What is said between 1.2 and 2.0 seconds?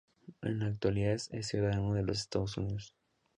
es ciudadano